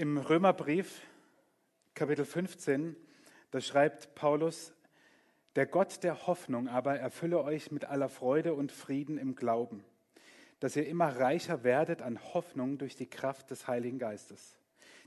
[0.00, 1.02] Im Römerbrief,
[1.92, 2.96] Kapitel 15,
[3.50, 4.72] da schreibt Paulus,
[5.56, 9.84] der Gott der Hoffnung aber erfülle euch mit aller Freude und Frieden im Glauben,
[10.58, 14.56] dass ihr immer reicher werdet an Hoffnung durch die Kraft des Heiligen Geistes.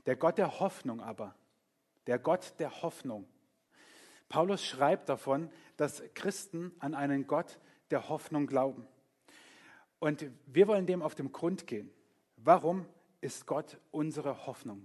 [0.06, 1.34] Der Gott der Hoffnung aber,
[2.06, 3.26] der Gott der Hoffnung.
[4.28, 7.58] Paulus schreibt davon, dass Christen an einen Gott
[7.90, 8.86] der Hoffnung glauben.
[9.98, 11.90] Und wir wollen dem auf den Grund gehen.
[12.36, 12.86] Warum
[13.24, 14.84] ist Gott unsere Hoffnung?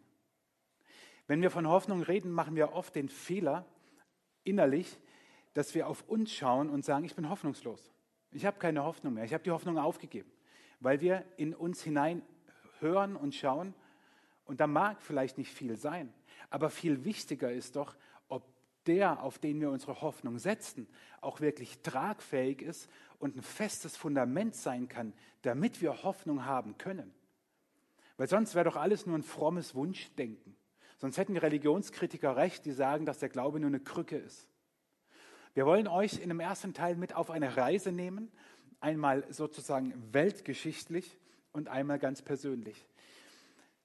[1.28, 3.66] Wenn wir von Hoffnung reden, machen wir oft den Fehler
[4.44, 4.98] innerlich,
[5.54, 7.92] dass wir auf uns schauen und sagen, ich bin hoffnungslos.
[8.32, 9.26] Ich habe keine Hoffnung mehr.
[9.26, 10.32] Ich habe die Hoffnung aufgegeben,
[10.80, 12.22] weil wir in uns hinein
[12.80, 13.74] hören und schauen
[14.46, 16.14] und da mag vielleicht nicht viel sein,
[16.50, 17.96] aber viel wichtiger ist doch,
[18.30, 18.44] ob
[18.86, 20.88] der, auf den wir unsere Hoffnung setzen,
[21.20, 27.14] auch wirklich tragfähig ist und ein festes Fundament sein kann, damit wir Hoffnung haben können.
[28.20, 30.54] Weil sonst wäre doch alles nur ein frommes Wunschdenken.
[30.98, 34.50] Sonst hätten die Religionskritiker recht, die sagen, dass der Glaube nur eine Krücke ist.
[35.54, 38.30] Wir wollen euch in dem ersten Teil mit auf eine Reise nehmen,
[38.82, 41.18] einmal sozusagen weltgeschichtlich
[41.54, 42.86] und einmal ganz persönlich.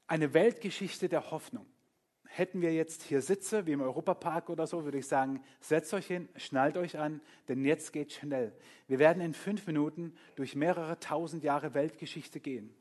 [0.08, 1.66] Eine Weltgeschichte der Hoffnung.
[2.26, 6.08] Hätten wir jetzt hier Sitze, wie im Europapark oder so, würde ich sagen, setzt euch
[6.08, 8.52] hin, schnallt euch an, denn jetzt geht schnell.
[8.88, 12.74] Wir werden in fünf Minuten durch mehrere tausend Jahre Weltgeschichte gehen.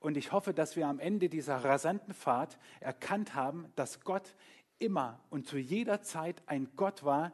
[0.00, 4.34] Und ich hoffe, dass wir am Ende dieser rasanten Fahrt erkannt haben, dass Gott
[4.78, 7.32] immer und zu jeder Zeit ein Gott war,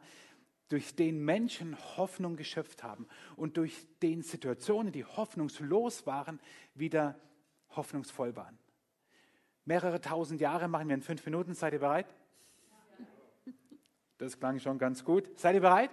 [0.69, 6.39] durch den Menschen Hoffnung geschöpft haben und durch den Situationen, die hoffnungslos waren,
[6.73, 7.19] wieder
[7.75, 8.57] hoffnungsvoll waren.
[9.65, 11.53] Mehrere tausend Jahre machen wir in fünf Minuten.
[11.53, 12.07] Seid ihr bereit?
[14.17, 15.29] Das klang schon ganz gut.
[15.37, 15.91] Seid ihr bereit?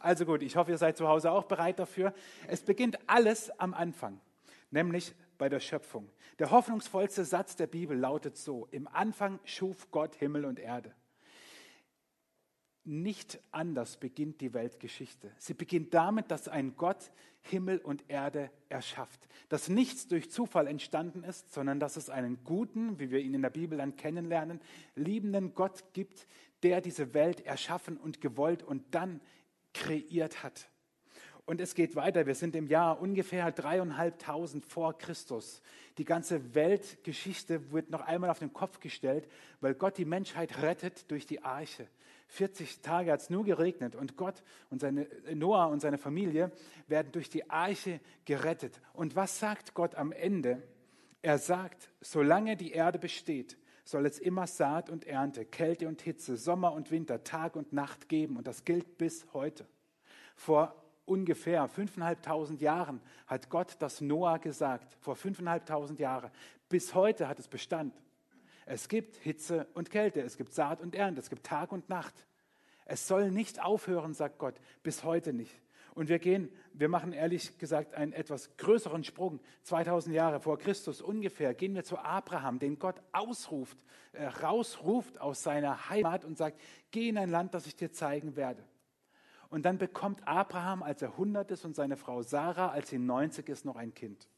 [0.00, 2.12] Also gut, ich hoffe, ihr seid zu Hause auch bereit dafür.
[2.46, 4.20] Es beginnt alles am Anfang,
[4.70, 6.10] nämlich bei der Schöpfung.
[6.38, 10.94] Der hoffnungsvollste Satz der Bibel lautet so, im Anfang schuf Gott Himmel und Erde.
[12.84, 15.30] Nicht anders beginnt die Weltgeschichte.
[15.38, 17.10] Sie beginnt damit, dass ein Gott
[17.42, 19.28] Himmel und Erde erschafft.
[19.48, 23.42] Dass nichts durch Zufall entstanden ist, sondern dass es einen guten, wie wir ihn in
[23.42, 24.60] der Bibel dann kennenlernen,
[24.94, 26.26] liebenden Gott gibt,
[26.62, 29.20] der diese Welt erschaffen und gewollt und dann
[29.74, 30.70] kreiert hat.
[31.48, 32.26] Und es geht weiter.
[32.26, 35.62] Wir sind im Jahr ungefähr dreieinhalbtausend vor Christus.
[35.96, 39.26] Die ganze Weltgeschichte wird noch einmal auf den Kopf gestellt,
[39.62, 41.88] weil Gott die Menschheit rettet durch die Arche.
[42.26, 46.52] 40 Tage hat es nur geregnet und Gott und seine, Noah und seine Familie
[46.86, 48.82] werden durch die Arche gerettet.
[48.92, 50.62] Und was sagt Gott am Ende?
[51.22, 56.36] Er sagt, solange die Erde besteht, soll es immer Saat und Ernte, Kälte und Hitze,
[56.36, 58.36] Sommer und Winter, Tag und Nacht geben.
[58.36, 59.66] Und das gilt bis heute.
[60.36, 60.74] Vor
[61.08, 66.30] ungefähr 5.500 Jahren hat Gott das Noah gesagt, vor 5.500 Jahren.
[66.68, 67.94] Bis heute hat es Bestand.
[68.66, 72.26] Es gibt Hitze und Kälte, es gibt Saat und Ernte, es gibt Tag und Nacht.
[72.84, 75.54] Es soll nicht aufhören, sagt Gott, bis heute nicht.
[75.94, 79.40] Und wir gehen, wir machen ehrlich gesagt einen etwas größeren Sprung.
[79.64, 83.76] 2000 Jahre vor Christus ungefähr gehen wir zu Abraham, den Gott ausruft,
[84.12, 86.60] äh, rausruft aus seiner Heimat und sagt,
[86.92, 88.62] geh in ein Land, das ich dir zeigen werde.
[89.50, 93.48] Und dann bekommt Abraham, als er 100 ist, und seine Frau Sarah, als sie 90
[93.48, 94.28] ist, noch ein Kind.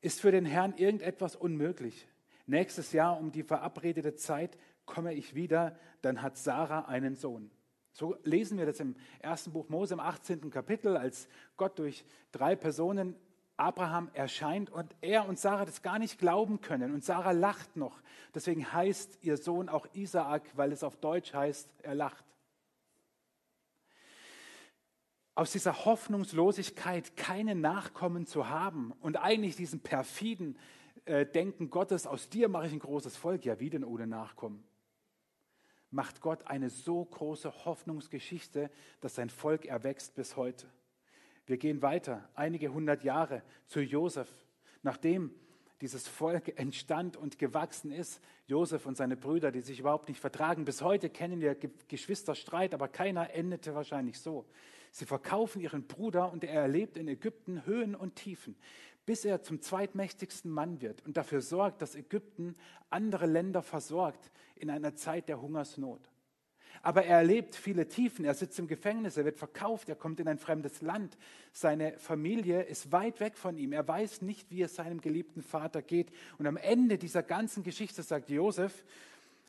[0.00, 2.08] Ist für den Herrn irgendetwas unmöglich?
[2.46, 7.50] Nächstes Jahr um die verabredete Zeit komme ich wieder, dann hat Sarah einen Sohn.
[7.92, 10.50] So lesen wir das im ersten Buch Mose im 18.
[10.50, 13.16] Kapitel, als Gott durch drei Personen
[13.56, 16.94] Abraham erscheint und er und Sarah das gar nicht glauben können.
[16.94, 18.00] Und Sarah lacht noch.
[18.34, 22.24] Deswegen heißt ihr Sohn auch Isaak, weil es auf Deutsch heißt, er lacht
[25.40, 30.58] aus dieser Hoffnungslosigkeit keine Nachkommen zu haben und eigentlich diesen perfiden
[31.06, 34.62] äh, Denken Gottes, aus dir mache ich ein großes Volk, ja wie denn ohne Nachkommen?
[35.90, 38.70] Macht Gott eine so große Hoffnungsgeschichte,
[39.00, 40.66] dass sein Volk erwächst bis heute.
[41.46, 44.28] Wir gehen weiter, einige hundert Jahre zu Josef,
[44.82, 45.34] nachdem
[45.80, 48.20] dieses Volk entstand und gewachsen ist.
[48.46, 50.66] Josef und seine Brüder, die sich überhaupt nicht vertragen.
[50.66, 51.54] Bis heute kennen wir
[51.88, 54.44] Geschwisterstreit, aber keiner endete wahrscheinlich so.
[54.90, 58.56] Sie verkaufen ihren Bruder und er erlebt in Ägypten Höhen und Tiefen,
[59.06, 62.56] bis er zum zweitmächtigsten Mann wird und dafür sorgt, dass Ägypten
[62.90, 66.10] andere Länder versorgt in einer Zeit der Hungersnot.
[66.82, 68.24] Aber er erlebt viele Tiefen.
[68.24, 71.18] Er sitzt im Gefängnis, er wird verkauft, er kommt in ein fremdes Land.
[71.52, 73.72] Seine Familie ist weit weg von ihm.
[73.72, 76.10] Er weiß nicht, wie es seinem geliebten Vater geht.
[76.38, 78.84] Und am Ende dieser ganzen Geschichte sagt Josef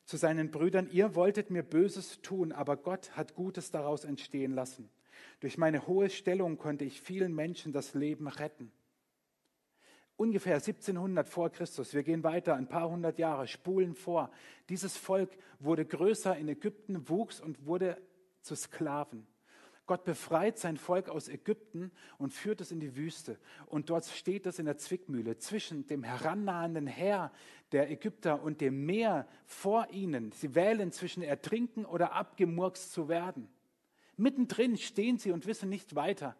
[0.06, 4.90] zu seinen Brüdern, ihr wolltet mir Böses tun, aber Gott hat Gutes daraus entstehen lassen.
[5.40, 8.72] Durch meine hohe Stellung konnte ich vielen Menschen das Leben retten.
[10.16, 11.94] ungefähr 1700 vor Christus.
[11.96, 14.30] Wir gehen weiter, ein paar hundert Jahre, spulen vor.
[14.70, 17.98] Dieses Volk wurde größer in Ägypten, wuchs und wurde
[18.42, 19.26] zu Sklaven.
[19.88, 23.40] Gott befreit sein Volk aus Ägypten und führt es in die Wüste.
[23.66, 27.32] Und dort steht es in der Zwickmühle zwischen dem herannahenden Heer
[27.72, 30.32] der Ägypter und dem Meer vor ihnen.
[30.34, 33.50] Sie wählen zwischen Ertrinken oder abgemurkst zu werden.
[34.18, 36.36] Mittendrin stehen sie und wissen nicht weiter.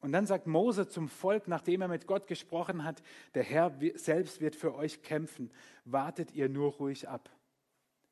[0.00, 3.02] Und dann sagt Mose zum Volk, nachdem er mit Gott gesprochen hat,
[3.34, 5.50] der Herr selbst wird für euch kämpfen.
[5.84, 7.30] Wartet ihr nur ruhig ab.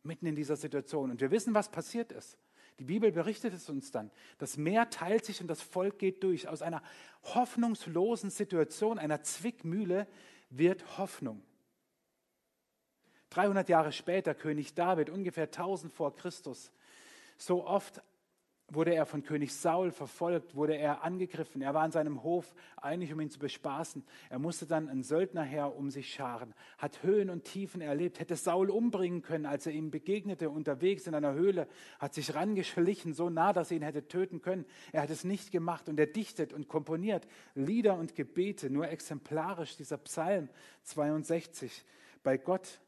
[0.03, 1.11] Mitten in dieser Situation.
[1.11, 2.39] Und wir wissen, was passiert ist.
[2.79, 4.11] Die Bibel berichtet es uns dann.
[4.37, 6.47] Das Meer teilt sich und das Volk geht durch.
[6.47, 6.83] Aus einer
[7.23, 10.07] hoffnungslosen Situation, einer Zwickmühle,
[10.51, 11.43] wird Hoffnung.
[13.31, 16.71] 300 Jahre später, König David, ungefähr 1000 vor Christus.
[17.37, 18.01] So oft
[18.71, 21.63] wurde er von König Saul verfolgt, wurde er angegriffen.
[21.63, 24.05] Er war an seinem Hof eigentlich, um ihn zu bespaßen.
[24.29, 28.69] Er musste dann einen Söldnerherr um sich scharen, hat Höhen und Tiefen erlebt, hätte Saul
[28.71, 31.67] umbringen können, als er ihm begegnete, unterwegs in einer Höhle,
[31.99, 34.67] hat sich rangeschlichen, so nah, dass er ihn hätte töten können.
[34.93, 39.77] Er hat es nicht gemacht und er dichtet und komponiert Lieder und Gebete, nur exemplarisch
[39.77, 40.51] dieser Psalm
[40.83, 41.85] 62.
[42.23, 42.81] Bei Gott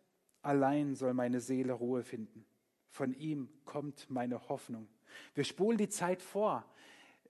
[0.42, 2.44] allein soll meine Seele Ruhe finden.
[2.90, 4.88] Von ihm kommt meine Hoffnung.
[5.34, 6.64] Wir spulen die Zeit vor.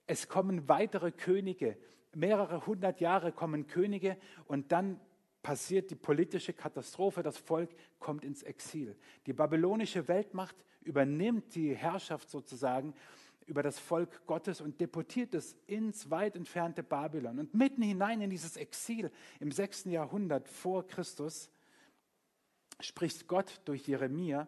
[0.07, 1.77] Es kommen weitere Könige.
[2.13, 4.99] Mehrere hundert Jahre kommen Könige und dann
[5.41, 7.23] passiert die politische Katastrophe.
[7.23, 7.69] Das Volk
[7.99, 8.95] kommt ins Exil.
[9.25, 12.93] Die babylonische Weltmacht übernimmt die Herrschaft sozusagen
[13.47, 17.39] über das Volk Gottes und deportiert es ins weit entfernte Babylon.
[17.39, 21.49] Und mitten hinein in dieses Exil im sechsten Jahrhundert vor Christus
[22.79, 24.47] spricht Gott durch Jeremia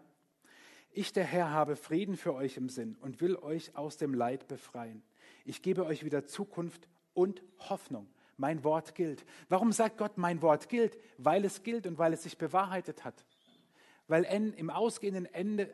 [0.93, 4.47] ich, der Herr, habe Frieden für euch im Sinn und will euch aus dem Leid
[4.47, 5.03] befreien.
[5.45, 8.07] Ich gebe euch wieder Zukunft und Hoffnung.
[8.37, 9.25] Mein Wort gilt.
[9.49, 10.97] Warum sagt Gott, mein Wort gilt?
[11.17, 13.25] Weil es gilt und weil es sich bewahrheitet hat.
[14.07, 15.73] Weil im ausgehenden Ende,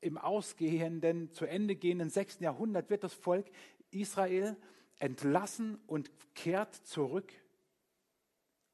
[0.00, 3.46] im ausgehenden, zu Ende gehenden sechsten Jahrhundert wird das Volk
[3.90, 4.56] Israel
[4.98, 7.32] entlassen und kehrt zurück.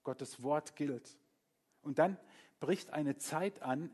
[0.03, 1.17] Gottes Wort gilt.
[1.83, 2.19] Und dann
[2.59, 3.91] bricht eine Zeit an,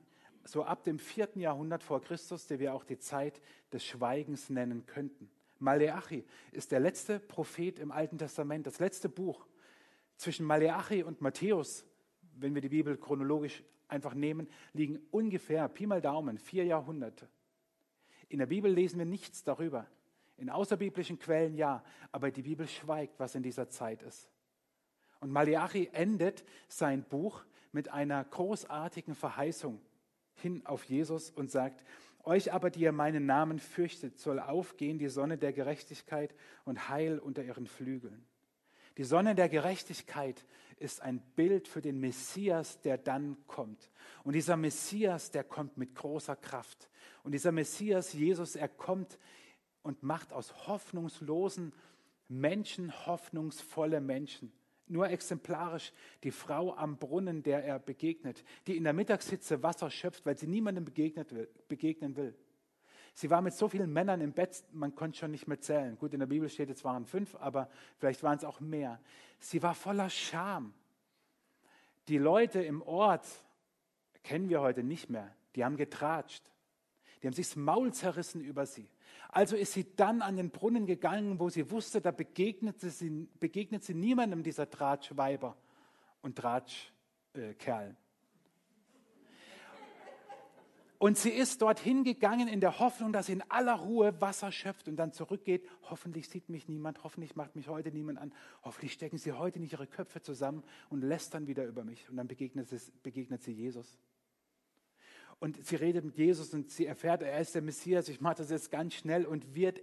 [0.46, 3.40] so ab dem vierten Jahrhundert vor Christus, der wir auch die Zeit
[3.72, 5.28] des Schweigens nennen könnten.
[5.58, 9.46] Maleachi ist der letzte Prophet im Alten Testament, das letzte Buch.
[10.16, 11.84] Zwischen Maleachi und Matthäus,
[12.36, 17.28] wenn wir die Bibel chronologisch einfach nehmen, liegen ungefähr, Pi mal Daumen, vier Jahrhunderte.
[18.28, 19.86] In der Bibel lesen wir nichts darüber.
[20.36, 21.82] In außerbiblischen Quellen ja,
[22.12, 24.30] aber die Bibel schweigt, was in dieser Zeit ist.
[25.20, 29.80] Und Maleachi endet sein Buch mit einer großartigen Verheißung
[30.36, 31.84] hin auf Jesus und sagt,
[32.24, 36.34] euch aber, die ihr meinen Namen fürchtet, soll aufgehen die Sonne der Gerechtigkeit
[36.64, 38.26] und Heil unter ihren Flügeln.
[38.96, 40.44] Die Sonne der Gerechtigkeit
[40.78, 43.90] ist ein Bild für den Messias, der dann kommt.
[44.24, 46.88] Und dieser Messias, der kommt mit großer Kraft.
[47.22, 49.18] Und dieser Messias, Jesus, er kommt
[49.82, 51.72] und macht aus hoffnungslosen
[52.28, 54.52] Menschen hoffnungsvolle Menschen.
[54.88, 55.92] Nur exemplarisch
[56.22, 60.46] die Frau am Brunnen, der er begegnet, die in der Mittagshitze Wasser schöpft, weil sie
[60.46, 62.36] niemandem begegnet will, begegnen will.
[63.14, 65.96] Sie war mit so vielen Männern im Bett, man konnte schon nicht mehr zählen.
[65.96, 69.00] Gut, in der Bibel steht, es waren fünf, aber vielleicht waren es auch mehr.
[69.38, 70.74] Sie war voller Scham.
[72.08, 73.26] Die Leute im Ort
[74.22, 75.34] kennen wir heute nicht mehr.
[75.54, 76.44] Die haben getratscht.
[77.26, 78.88] Die haben sich das Maul zerrissen über sie.
[79.30, 83.82] Also ist sie dann an den Brunnen gegangen, wo sie wusste, da begegnet sie, begegnet
[83.82, 85.56] sie niemandem dieser Tratschweiber
[86.22, 87.96] und Tratschkerlen.
[87.96, 88.06] Äh,
[90.98, 94.86] und sie ist dorthin gegangen in der Hoffnung, dass sie in aller Ruhe Wasser schöpft
[94.86, 95.68] und dann zurückgeht.
[95.90, 99.72] Hoffentlich sieht mich niemand, hoffentlich macht mich heute niemand an, hoffentlich stecken sie heute nicht
[99.72, 102.08] ihre Köpfe zusammen und lästern wieder über mich.
[102.08, 103.98] Und dann begegnet, es, begegnet sie Jesus.
[105.38, 108.08] Und sie redet mit Jesus und sie erfährt, er ist der Messias.
[108.08, 109.82] Ich mache das jetzt ganz schnell und wird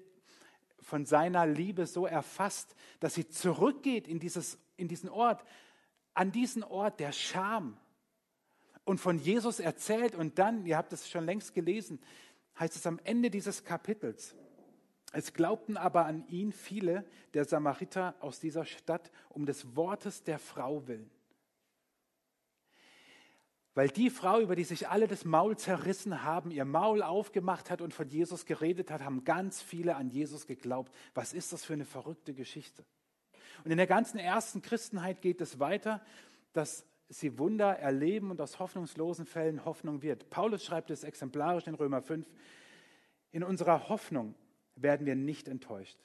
[0.79, 5.43] von seiner Liebe so erfasst, dass sie zurückgeht in, dieses, in diesen Ort,
[6.13, 7.77] an diesen Ort der Scham
[8.83, 10.15] und von Jesus erzählt.
[10.15, 11.99] Und dann, ihr habt es schon längst gelesen,
[12.59, 14.35] heißt es am Ende dieses Kapitels,
[15.15, 17.05] es glaubten aber an ihn viele
[17.35, 21.09] der Samariter aus dieser Stadt um des Wortes der Frau willen.
[23.75, 27.81] Weil die Frau, über die sich alle das Maul zerrissen haben, ihr Maul aufgemacht hat
[27.81, 30.93] und von Jesus geredet hat, haben ganz viele an Jesus geglaubt.
[31.15, 32.85] Was ist das für eine verrückte Geschichte?
[33.63, 36.01] Und in der ganzen ersten Christenheit geht es weiter,
[36.53, 40.29] dass sie Wunder erleben und aus hoffnungslosen Fällen Hoffnung wird.
[40.29, 42.27] Paulus schreibt es exemplarisch in Römer 5.
[43.31, 44.35] In unserer Hoffnung
[44.75, 45.97] werden wir nicht enttäuscht.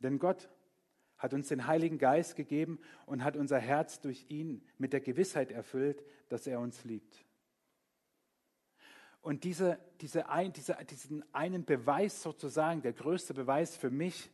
[0.00, 0.48] Denn Gott
[1.18, 5.50] hat uns den Heiligen Geist gegeben und hat unser Herz durch ihn mit der Gewissheit
[5.50, 7.24] erfüllt, dass er uns liebt.
[9.20, 14.30] Und diese, diese ein, diese, diesen einen Beweis sozusagen, der größte Beweis für mich,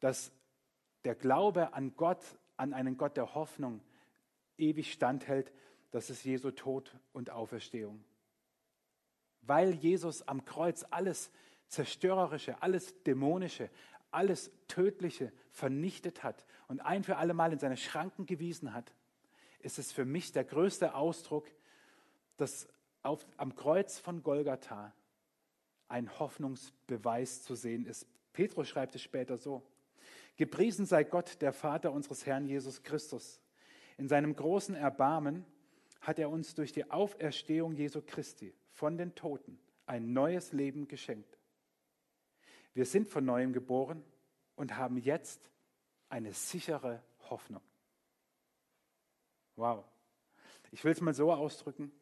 [0.00, 0.32] dass
[1.04, 2.24] der Glaube an Gott,
[2.56, 3.80] an einen Gott der Hoffnung
[4.56, 5.52] ewig standhält,
[5.90, 8.02] das ist Jesu Tod und Auferstehung.
[9.42, 11.30] Weil Jesus am Kreuz alles
[11.68, 13.70] Zerstörerische, alles Dämonische,
[14.10, 18.92] alles Tödliche vernichtet hat und ein für alle Mal in seine Schranken gewiesen hat,
[19.60, 21.50] ist es für mich der größte Ausdruck,
[22.36, 22.68] dass
[23.02, 24.92] auf, am Kreuz von Golgatha
[25.88, 28.06] ein Hoffnungsbeweis zu sehen ist.
[28.32, 29.62] Petrus schreibt es später so.
[30.36, 33.40] Gepriesen sei Gott, der Vater unseres Herrn Jesus Christus.
[33.96, 35.44] In seinem großen Erbarmen
[36.00, 41.37] hat er uns durch die Auferstehung Jesu Christi von den Toten ein neues Leben geschenkt.
[42.74, 44.04] Wir sind von neuem geboren
[44.56, 45.50] und haben jetzt
[46.08, 47.62] eine sichere Hoffnung.
[49.56, 49.84] Wow.
[50.70, 51.92] Ich will es mal so ausdrücken.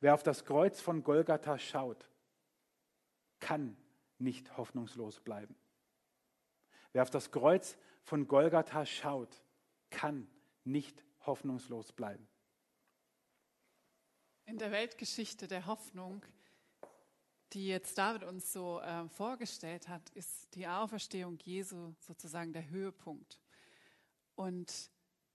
[0.00, 2.08] Wer auf das Kreuz von Golgatha schaut,
[3.40, 3.76] kann
[4.18, 5.56] nicht hoffnungslos bleiben.
[6.92, 9.42] Wer auf das Kreuz von Golgatha schaut,
[9.90, 10.28] kann
[10.64, 12.28] nicht hoffnungslos bleiben.
[14.44, 16.24] In der Weltgeschichte der Hoffnung
[17.52, 23.38] die jetzt David uns so äh, vorgestellt hat, ist die Auferstehung Jesu sozusagen der Höhepunkt.
[24.34, 24.90] Und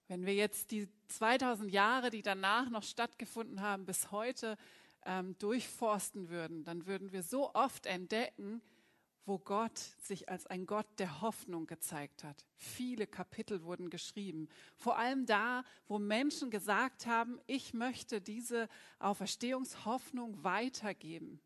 [0.07, 4.57] wenn wir jetzt die 2000 Jahre, die danach noch stattgefunden haben, bis heute
[5.05, 8.61] ähm, durchforsten würden, dann würden wir so oft entdecken,
[9.25, 12.45] wo Gott sich als ein Gott der Hoffnung gezeigt hat.
[12.57, 14.49] Viele Kapitel wurden geschrieben.
[14.77, 18.67] Vor allem da, wo Menschen gesagt haben, ich möchte diese
[18.99, 21.41] Auferstehungshoffnung weitergeben.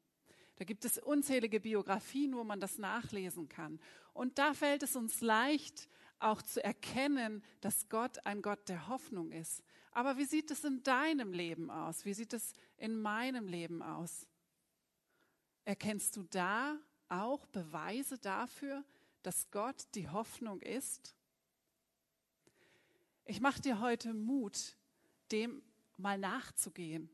[0.58, 3.80] Da gibt es unzählige Biografien, wo man das nachlesen kann.
[4.14, 5.88] Und da fällt es uns leicht,
[6.20, 9.64] auch zu erkennen, dass Gott ein Gott der Hoffnung ist.
[9.92, 12.06] Aber wie sieht es in deinem Leben aus?
[12.06, 14.28] Wie sieht es in meinem Leben aus?
[15.64, 18.84] Erkennst du da auch Beweise dafür,
[19.22, 21.16] dass Gott die Hoffnung ist?
[23.26, 24.76] Ich mache dir heute Mut,
[25.32, 25.62] dem
[25.98, 27.12] mal nachzugehen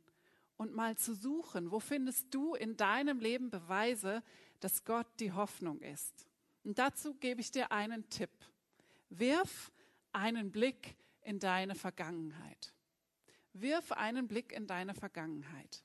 [0.57, 4.23] und mal zu suchen, wo findest du in deinem Leben Beweise,
[4.59, 6.27] dass Gott die Hoffnung ist.
[6.63, 8.31] Und dazu gebe ich dir einen Tipp.
[9.09, 9.71] Wirf
[10.11, 12.73] einen Blick in deine Vergangenheit.
[13.53, 15.83] Wirf einen Blick in deine Vergangenheit.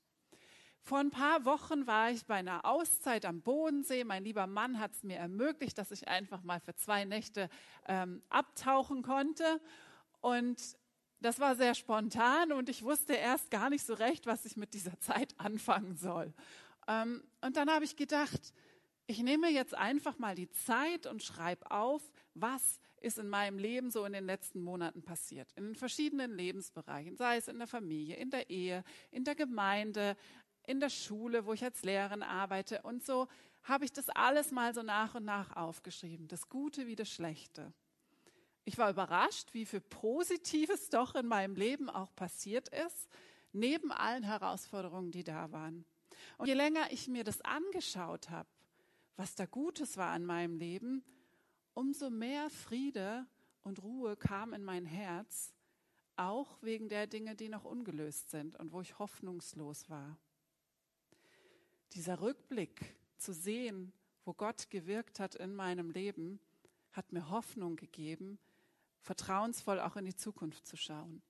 [0.83, 4.05] Vor ein paar Wochen war ich bei einer Auszeit am Bodensee.
[4.05, 7.51] Mein lieber Mann hat es mir ermöglicht, dass ich einfach mal für zwei Nächte
[7.87, 9.61] ähm, abtauchen konnte.
[10.21, 10.79] Und
[11.21, 14.75] das war sehr spontan und ich wusste erst gar nicht so recht, was ich mit
[14.75, 16.33] dieser Zeit anfangen soll.
[16.87, 18.53] Ähm, und dann habe ich gedacht,
[19.07, 22.03] ich nehme jetzt einfach mal die Zeit und schreibe auf,
[22.35, 25.51] was ist in meinem Leben so in den letzten Monaten passiert.
[25.53, 30.17] In den verschiedenen Lebensbereichen, sei es in der Familie, in der Ehe, in der Gemeinde,
[30.67, 32.83] in der Schule, wo ich als Lehrerin arbeite.
[32.83, 33.29] Und so
[33.63, 37.73] habe ich das alles mal so nach und nach aufgeschrieben, das Gute wie das Schlechte.
[38.69, 43.09] Ich war überrascht, wie viel Positives doch in meinem Leben auch passiert ist,
[43.55, 45.87] neben allen Herausforderungen, die da waren.
[46.37, 48.51] Und je länger ich mir das angeschaut habe,
[49.17, 51.03] was da Gutes war an meinem Leben,
[51.73, 53.27] umso mehr Friede
[53.63, 55.55] und Ruhe kam in mein Herz,
[56.17, 60.19] auch wegen der Dinge, die noch ungelöst sind und wo ich hoffnungslos war.
[61.95, 63.95] Dieser Rückblick zu sehen,
[64.27, 66.39] wo Gott gewirkt hat in meinem Leben,
[66.93, 68.39] hat mir Hoffnung gegeben,
[69.01, 71.23] vertrauensvoll auch in die Zukunft zu schauen.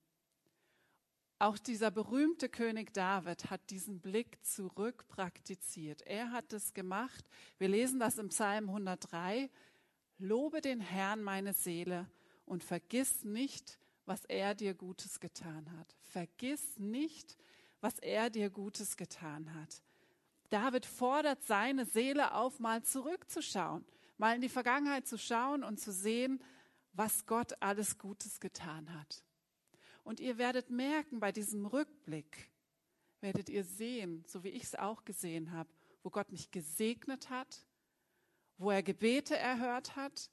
[1.41, 6.03] Auch dieser berühmte König David hat diesen Blick zurück praktiziert.
[6.03, 7.25] Er hat es gemacht.
[7.59, 9.49] Wir lesen das im Psalm 103.
[10.19, 12.11] Lobe den Herrn meine Seele
[12.45, 15.95] und vergiss nicht, was er dir Gutes getan hat.
[16.03, 17.37] Vergiss nicht,
[17.81, 19.83] was er dir Gutes getan hat.
[20.51, 23.85] David fordert seine Seele auf, mal zurückzuschauen,
[24.17, 26.43] mal in die Vergangenheit zu schauen und zu sehen,
[26.93, 29.23] was Gott alles Gutes getan hat.
[30.05, 32.51] Und ihr werdet merken, bei diesem Rückblick
[33.21, 35.69] werdet ihr sehen, so wie ich es auch gesehen habe,
[36.03, 37.67] wo Gott mich gesegnet hat,
[38.57, 40.31] wo er Gebete erhört hat.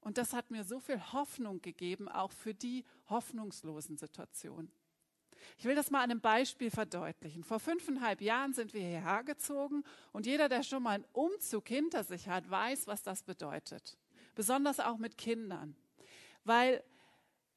[0.00, 4.70] Und das hat mir so viel Hoffnung gegeben, auch für die hoffnungslosen Situationen.
[5.58, 7.44] Ich will das mal an einem Beispiel verdeutlichen.
[7.44, 12.04] Vor fünfeinhalb Jahren sind wir hierher gezogen und jeder, der schon mal einen Umzug hinter
[12.04, 13.96] sich hat, weiß, was das bedeutet.
[14.34, 15.76] Besonders auch mit Kindern.
[16.46, 16.82] Weil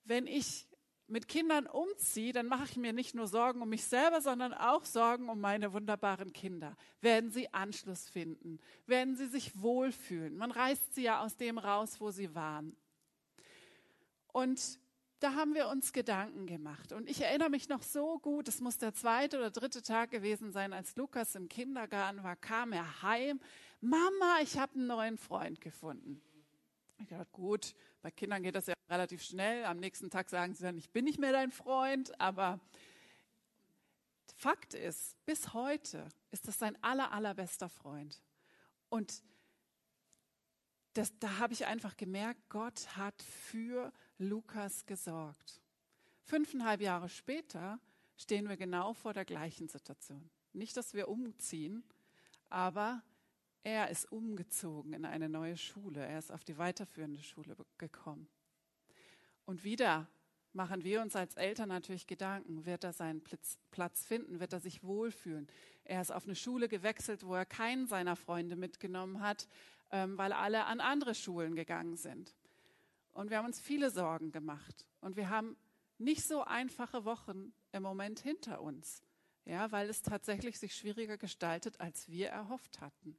[0.04, 0.68] wenn ich
[1.08, 4.86] mit Kindern umziehe, dann mache ich mir nicht nur Sorgen um mich selber, sondern auch
[4.86, 6.76] Sorgen um meine wunderbaren Kinder.
[7.02, 8.60] Werden sie Anschluss finden?
[8.86, 10.38] Werden sie sich wohlfühlen?
[10.38, 12.76] Man reißt sie ja aus dem raus, wo sie waren.
[14.32, 14.80] Und
[15.20, 16.92] da haben wir uns Gedanken gemacht.
[16.94, 20.52] Und ich erinnere mich noch so gut, es muss der zweite oder dritte Tag gewesen
[20.52, 23.40] sein, als Lukas im Kindergarten war, kam er heim.
[23.82, 26.22] Mama, ich habe einen neuen Freund gefunden.
[27.00, 29.66] Ich dachte, gut, bei Kindern geht das ja relativ schnell.
[29.66, 32.20] Am nächsten Tag sagen sie dann, ich bin nicht mehr dein Freund.
[32.20, 32.60] Aber
[34.36, 38.22] Fakt ist, bis heute ist das sein aller, allerbester Freund.
[38.90, 39.24] Und
[40.94, 45.62] das, da habe ich einfach gemerkt, Gott hat für Lukas gesorgt.
[46.24, 47.80] Fünfeinhalb Jahre später
[48.16, 50.30] stehen wir genau vor der gleichen Situation.
[50.54, 51.84] Nicht, dass wir umziehen,
[52.50, 53.04] aber
[53.64, 56.06] er ist umgezogen in eine neue Schule.
[56.06, 58.28] Er ist auf die weiterführende Schule gekommen.
[59.46, 60.08] Und wieder
[60.54, 63.24] machen wir uns als Eltern natürlich Gedanken, wird er seinen
[63.72, 65.48] Platz finden, wird er sich wohlfühlen.
[65.84, 69.48] Er ist auf eine Schule gewechselt, wo er keinen seiner Freunde mitgenommen hat,
[69.92, 72.36] ähm, weil alle an andere Schulen gegangen sind.
[73.12, 74.86] Und wir haben uns viele Sorgen gemacht.
[75.02, 75.58] Und wir haben
[75.98, 79.04] nicht so einfache Wochen im Moment hinter uns,
[79.46, 83.18] ja, weil es tatsächlich sich schwieriger gestaltet, als wir erhofft hatten.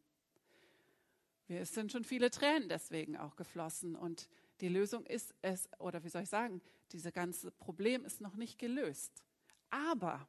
[1.50, 3.96] Wir sind schon viele Tränen deswegen auch geflossen.
[3.96, 4.28] Und
[4.60, 8.56] die Lösung ist es, oder wie soll ich sagen, dieses ganze Problem ist noch nicht
[8.56, 9.24] gelöst.
[9.68, 10.28] Aber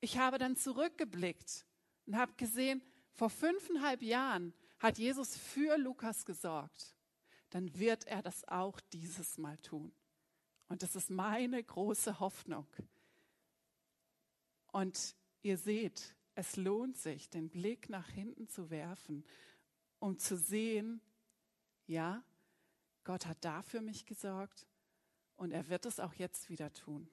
[0.00, 1.66] ich habe dann zurückgeblickt
[2.06, 6.96] und habe gesehen, vor fünfeinhalb Jahren hat Jesus für Lukas gesorgt.
[7.50, 9.92] Dann wird er das auch dieses Mal tun.
[10.68, 12.66] Und das ist meine große Hoffnung.
[14.72, 19.22] Und ihr seht, es lohnt sich, den Blick nach hinten zu werfen,
[20.04, 21.00] um zu sehen,
[21.86, 22.22] ja,
[23.04, 24.66] Gott hat da für mich gesorgt
[25.36, 27.08] und er wird es auch jetzt wieder tun.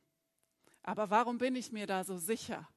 [0.84, 2.68] Aber warum bin ich mir da so sicher?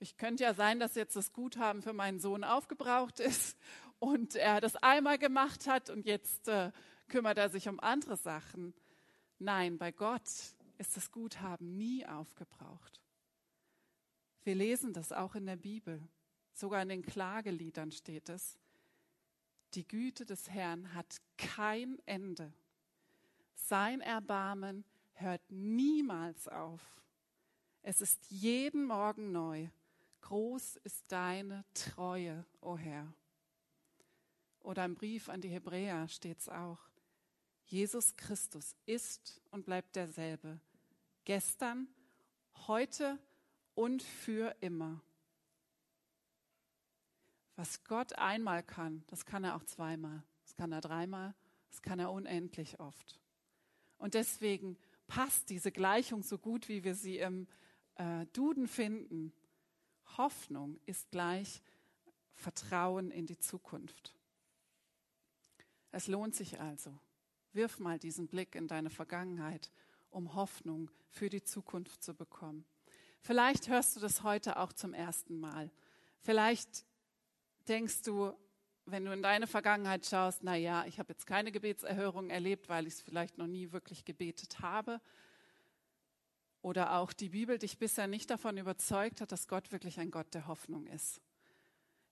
[0.00, 3.56] Ich könnte ja sein, dass jetzt das Guthaben für meinen Sohn aufgebraucht ist
[4.00, 6.72] und er das einmal gemacht hat und jetzt äh,
[7.06, 8.74] kümmert er sich um andere Sachen.
[9.38, 10.26] Nein, bei Gott
[10.78, 13.00] ist das Guthaben nie aufgebraucht.
[14.42, 16.02] Wir lesen das auch in der Bibel.
[16.52, 18.58] Sogar in den Klageliedern steht es.
[19.74, 22.52] Die Güte des Herrn hat kein Ende.
[23.54, 26.80] Sein Erbarmen hört niemals auf.
[27.82, 29.68] Es ist jeden Morgen neu.
[30.20, 33.12] Groß ist deine Treue, o oh Herr.
[34.60, 36.78] Oder im Brief an die Hebräer steht es auch.
[37.64, 40.60] Jesus Christus ist und bleibt derselbe.
[41.24, 41.88] Gestern,
[42.66, 43.18] heute
[43.74, 45.00] und für immer.
[47.62, 51.32] Was Gott einmal kann, das kann er auch zweimal, das kann er dreimal,
[51.70, 53.20] das kann er unendlich oft.
[53.98, 57.46] Und deswegen passt diese Gleichung so gut, wie wir sie im
[57.94, 59.32] äh, Duden finden.
[60.16, 61.62] Hoffnung ist gleich
[62.34, 64.12] Vertrauen in die Zukunft.
[65.92, 66.98] Es lohnt sich also.
[67.52, 69.70] Wirf mal diesen Blick in deine Vergangenheit,
[70.10, 72.64] um Hoffnung für die Zukunft zu bekommen.
[73.20, 75.70] Vielleicht hörst du das heute auch zum ersten Mal.
[76.18, 76.86] Vielleicht
[77.68, 78.32] denkst du,
[78.86, 82.86] wenn du in deine Vergangenheit schaust, na ja, ich habe jetzt keine Gebetserhörung erlebt, weil
[82.86, 85.00] ich es vielleicht noch nie wirklich gebetet habe.
[86.62, 90.32] Oder auch die Bibel dich bisher nicht davon überzeugt hat, dass Gott wirklich ein Gott
[90.34, 91.20] der Hoffnung ist.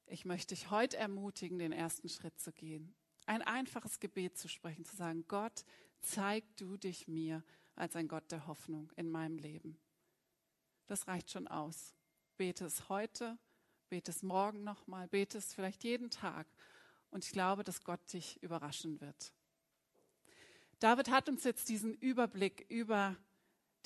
[0.06, 2.94] Ich möchte dich heute ermutigen, den ersten Schritt zu gehen.
[3.26, 5.64] Ein einfaches Gebet zu sprechen, zu sagen, Gott,
[6.00, 7.44] zeig du dich mir
[7.76, 9.78] als ein Gott der Hoffnung in meinem Leben.
[10.86, 11.94] Das reicht schon aus.
[12.36, 13.38] Bete es heute,
[13.90, 16.46] bete es morgen nochmal, bete es vielleicht jeden Tag.
[17.10, 19.32] Und ich glaube, dass Gott dich überraschen wird.
[20.78, 23.16] David hat uns jetzt diesen Überblick über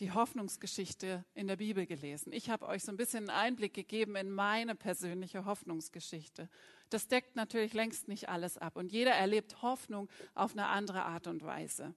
[0.00, 2.32] die Hoffnungsgeschichte in der Bibel gelesen.
[2.32, 6.48] Ich habe euch so ein bisschen einen Einblick gegeben in meine persönliche Hoffnungsgeschichte.
[6.90, 11.26] Das deckt natürlich längst nicht alles ab und jeder erlebt Hoffnung auf eine andere Art
[11.26, 11.94] und Weise.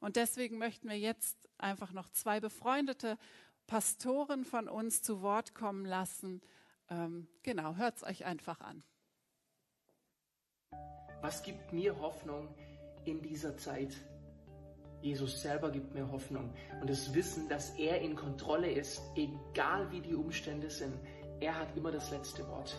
[0.00, 3.18] Und deswegen möchten wir jetzt einfach noch zwei befreundete
[3.66, 6.40] Pastoren von uns zu Wort kommen lassen,
[6.92, 8.82] ähm, genau, hört es euch einfach an.
[11.20, 12.48] Was gibt mir Hoffnung
[13.04, 13.94] in dieser Zeit?
[15.00, 20.00] Jesus selber gibt mir Hoffnung und das Wissen, dass er in Kontrolle ist, egal wie
[20.00, 20.94] die Umstände sind.
[21.40, 22.76] Er hat immer das letzte Wort.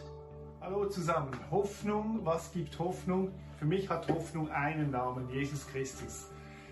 [0.61, 1.37] Hallo zusammen.
[1.51, 3.33] Hoffnung, was gibt Hoffnung?
[3.59, 6.29] Für mich hat Hoffnung einen Namen, Jesus Christus.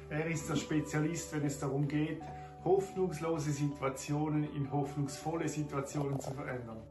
[0.10, 2.22] Er ist der Spezialist, wenn es darum geht,
[2.64, 6.82] hoffnungslose Situationen in hoffnungsvolle Situationen zu verändern.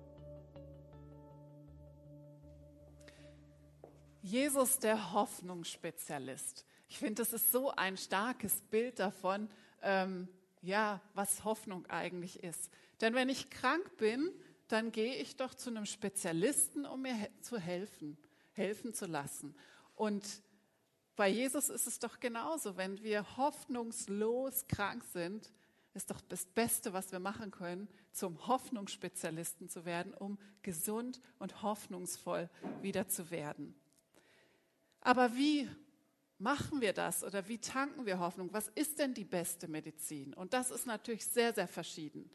[4.22, 6.66] Jesus, der Hoffnungsspezialist.
[6.88, 9.48] Ich finde, das ist so ein starkes Bild davon,
[9.83, 10.28] ähm,
[10.62, 12.70] ja, was Hoffnung eigentlich ist.
[13.00, 14.30] Denn wenn ich krank bin,
[14.68, 18.18] dann gehe ich doch zu einem Spezialisten, um mir he zu helfen,
[18.52, 19.54] helfen zu lassen.
[19.94, 20.42] Und
[21.16, 22.76] bei Jesus ist es doch genauso.
[22.76, 25.50] Wenn wir hoffnungslos krank sind,
[25.94, 31.62] ist doch das Beste, was wir machen können, zum Hoffnungsspezialisten zu werden, um gesund und
[31.62, 32.48] hoffnungsvoll
[32.80, 33.74] wieder zu werden.
[35.00, 35.68] Aber wie
[36.38, 38.52] machen wir das oder wie tanken wir Hoffnung?
[38.52, 40.34] Was ist denn die beste Medizin?
[40.34, 42.30] Und das ist natürlich sehr, sehr verschieden.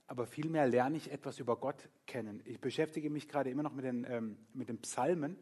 [0.08, 2.42] Aber vielmehr lerne ich etwas über Gott kennen.
[2.46, 5.38] Ich beschäftige mich gerade immer noch mit den, ähm, mit den Psalmen.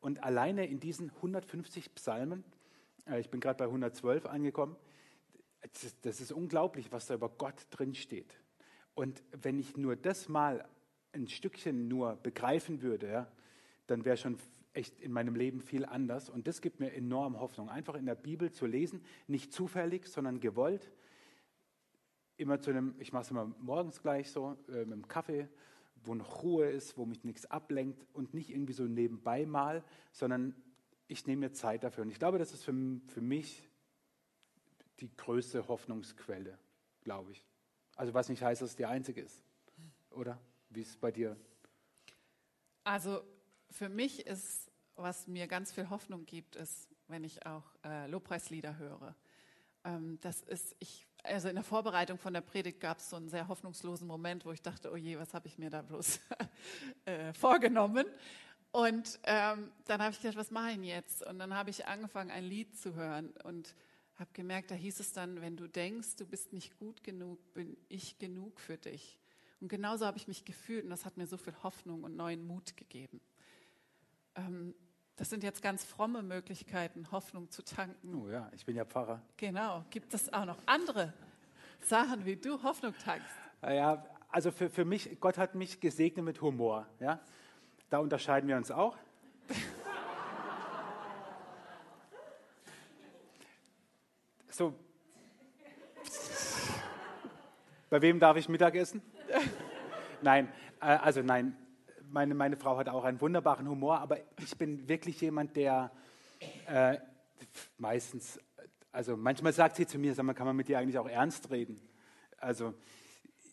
[0.00, 2.42] Und alleine in diesen 150 Psalmen,
[3.06, 4.76] äh, ich bin gerade bei 112 angekommen,
[6.02, 8.36] das ist unglaublich, was da über Gott drin steht.
[8.94, 10.68] Und wenn ich nur das mal
[11.12, 13.32] ein Stückchen nur begreifen würde, ja,
[13.86, 14.38] dann wäre schon
[14.72, 16.30] echt in meinem Leben viel anders.
[16.30, 17.68] Und das gibt mir enorm Hoffnung.
[17.68, 20.90] Einfach in der Bibel zu lesen, nicht zufällig, sondern gewollt.
[22.42, 25.48] Immer zu einem, ich mache es immer morgens gleich so, äh, mit einem Kaffee,
[26.02, 30.52] wo noch Ruhe ist, wo mich nichts ablenkt und nicht irgendwie so nebenbei mal, sondern
[31.06, 32.02] ich nehme mir Zeit dafür.
[32.02, 32.74] Und ich glaube, das ist für,
[33.06, 33.62] für mich
[34.98, 36.58] die größte Hoffnungsquelle,
[37.04, 37.46] glaube ich.
[37.94, 39.40] Also was nicht heißt, dass es die einzige ist,
[40.10, 40.40] oder?
[40.70, 41.36] Wie ist es bei dir?
[42.82, 43.22] Also
[43.70, 48.78] für mich ist, was mir ganz viel Hoffnung gibt, ist, wenn ich auch äh, Lobpreislieder
[48.78, 49.14] höre.
[49.84, 53.28] Ähm, das ist, ich, also in der Vorbereitung von der Predigt gab es so einen
[53.28, 56.20] sehr hoffnungslosen Moment, wo ich dachte, oh je, was habe ich mir da bloß
[57.04, 58.06] äh, vorgenommen?
[58.72, 61.24] Und ähm, dann habe ich gedacht, was mache ich jetzt?
[61.26, 63.74] Und dann habe ich angefangen, ein Lied zu hören und
[64.16, 67.76] habe gemerkt, da hieß es dann, wenn du denkst, du bist nicht gut genug, bin
[67.88, 69.18] ich genug für dich.
[69.60, 72.46] Und genauso habe ich mich gefühlt und das hat mir so viel Hoffnung und neuen
[72.46, 73.20] Mut gegeben.
[74.34, 74.74] Ähm,
[75.16, 78.14] das sind jetzt ganz fromme Möglichkeiten, Hoffnung zu tanken.
[78.14, 79.20] Oh ja, ich bin ja Pfarrer.
[79.36, 79.84] Genau.
[79.90, 81.12] Gibt es auch noch andere
[81.80, 83.26] Sachen, wie du Hoffnung tankst?
[83.62, 86.86] Ja, also für, für mich, Gott hat mich gesegnet mit Humor.
[86.98, 87.20] Ja?
[87.90, 88.96] Da unterscheiden wir uns auch.
[94.48, 94.74] so.
[97.90, 99.02] Bei wem darf ich Mittagessen?
[100.22, 100.48] nein,
[100.80, 101.54] äh, also nein,
[102.12, 105.90] meine, meine Frau hat auch einen wunderbaren Humor, aber ich bin wirklich jemand, der
[106.66, 106.98] äh,
[107.78, 108.38] meistens,
[108.92, 111.50] also manchmal sagt sie zu mir, sag mal, kann man mit dir eigentlich auch ernst
[111.50, 111.80] reden?
[112.38, 112.74] Also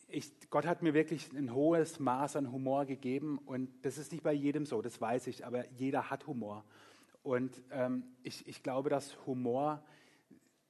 [0.09, 4.23] ich, Gott hat mir wirklich ein hohes Maß an Humor gegeben und das ist nicht
[4.23, 6.65] bei jedem so, das weiß ich, aber jeder hat Humor.
[7.23, 9.83] Und ähm, ich, ich glaube, dass Humor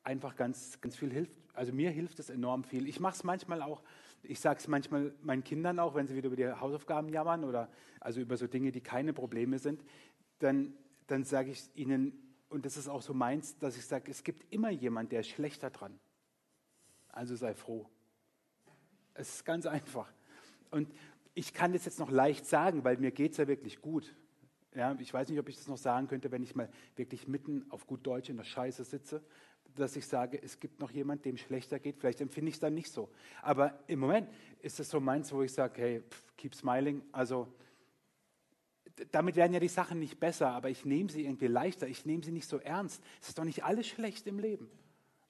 [0.04, 1.38] einfach ganz, ganz viel hilft.
[1.60, 2.88] Also mir hilft es enorm viel.
[2.88, 3.84] Ich mache es manchmal auch
[4.24, 7.70] ich sage es manchmal meinen Kindern auch, wenn sie wieder über die Hausaufgaben jammern oder
[8.00, 9.84] also über so Dinge, die keine Probleme sind,
[10.40, 10.74] dann,
[11.08, 12.14] dann sage ich ihnen,
[12.50, 15.30] und das ist auch so meins, dass ich sage, es gibt immer jemand, der ist
[15.30, 16.00] schlechter dran.
[17.10, 17.88] Also sei froh.
[19.14, 20.12] Es ist ganz einfach.
[20.72, 20.92] Und
[21.34, 24.16] ich kann das jetzt noch leicht sagen, weil mir geht es ja wirklich gut.
[24.74, 27.66] Ja, ich weiß nicht, ob ich das noch sagen könnte, wenn ich mal wirklich mitten
[27.70, 29.24] auf gut Deutsch in der Scheiße sitze
[29.76, 31.98] dass ich sage, es gibt noch jemand, dem schlechter geht.
[31.98, 33.10] Vielleicht empfinde ich es dann nicht so.
[33.42, 34.30] Aber im Moment
[34.62, 37.02] ist es so meins, wo ich sage, hey, pff, keep smiling.
[37.12, 37.48] Also
[39.12, 41.88] damit werden ja die Sachen nicht besser, aber ich nehme sie irgendwie leichter.
[41.88, 43.02] Ich nehme sie nicht so ernst.
[43.22, 44.70] Es ist doch nicht alles schlecht im Leben.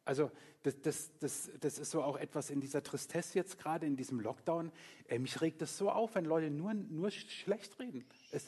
[0.05, 0.31] Also
[0.63, 4.19] das, das, das, das ist so auch etwas in dieser Tristesse jetzt gerade, in diesem
[4.19, 4.71] Lockdown.
[5.07, 8.03] Äh, mich regt das so auf, wenn Leute nur, nur schlecht reden.
[8.31, 8.47] Es,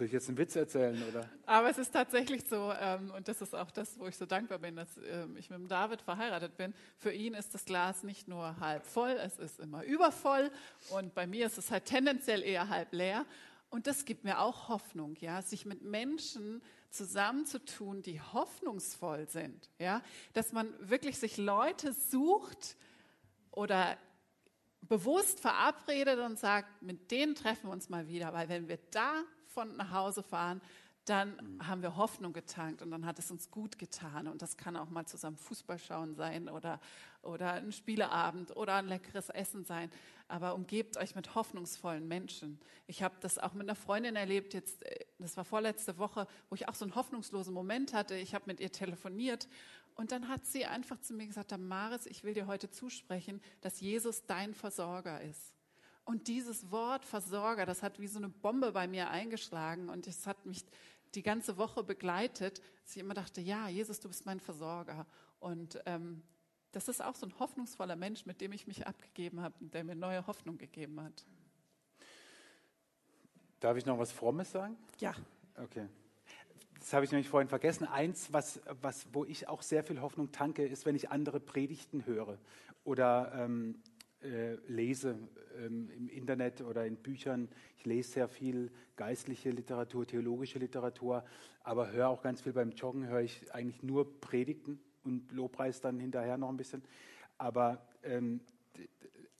[0.00, 1.28] soll ich jetzt einen Witz erzählen, oder?
[1.44, 4.58] Aber es ist tatsächlich so, ähm, und das ist auch das, wo ich so dankbar
[4.58, 6.72] bin, dass ähm, ich mit dem David verheiratet bin.
[6.96, 10.50] Für ihn ist das Glas nicht nur halb voll, es ist immer übervoll.
[10.88, 13.26] Und bei mir ist es halt tendenziell eher halb leer.
[13.68, 20.00] Und das gibt mir auch Hoffnung, ja, sich mit Menschen zusammenzutun, die hoffnungsvoll sind, ja,
[20.32, 22.78] dass man wirklich sich Leute sucht
[23.50, 23.98] oder
[24.80, 29.24] bewusst verabredet und sagt, mit denen treffen wir uns mal wieder, weil wenn wir da
[29.50, 30.60] von nach Hause fahren,
[31.06, 31.66] dann mhm.
[31.66, 34.28] haben wir Hoffnung getankt und dann hat es uns gut getan.
[34.28, 36.80] Und das kann auch mal zusammen Fußball schauen sein oder,
[37.22, 39.90] oder ein Spieleabend oder ein leckeres Essen sein.
[40.28, 42.60] Aber umgebt euch mit hoffnungsvollen Menschen.
[42.86, 46.54] Ich habe das auch mit einer Freundin erlebt, jetzt, äh, das war vorletzte Woche, wo
[46.54, 48.14] ich auch so einen hoffnungslosen Moment hatte.
[48.14, 49.48] Ich habe mit ihr telefoniert
[49.96, 53.80] und dann hat sie einfach zu mir gesagt, Damaris, ich will dir heute zusprechen, dass
[53.80, 55.52] Jesus dein Versorger ist.
[56.10, 60.26] Und dieses Wort Versorger, das hat wie so eine Bombe bei mir eingeschlagen und es
[60.26, 60.64] hat mich
[61.14, 65.06] die ganze Woche begleitet, dass ich immer dachte, ja, Jesus, du bist mein Versorger.
[65.38, 66.24] Und ähm,
[66.72, 69.84] das ist auch so ein hoffnungsvoller Mensch, mit dem ich mich abgegeben habe und der
[69.84, 71.24] mir neue Hoffnung gegeben hat.
[73.60, 74.76] Darf ich noch was Frommes sagen?
[74.98, 75.14] Ja.
[75.62, 75.86] Okay.
[76.80, 77.86] Das habe ich nämlich vorhin vergessen.
[77.86, 82.04] Eins, was, was, wo ich auch sehr viel Hoffnung tanke, ist, wenn ich andere Predigten
[82.04, 82.36] höre
[82.82, 83.80] oder ähm,
[84.22, 85.16] äh, lese
[85.58, 87.48] ähm, im Internet oder in Büchern.
[87.76, 91.24] Ich lese sehr viel geistliche Literatur, theologische Literatur,
[91.62, 95.98] aber höre auch ganz viel beim Joggen, höre ich eigentlich nur Predigten und Lobpreis dann
[95.98, 96.82] hinterher noch ein bisschen.
[97.38, 98.40] Aber ähm,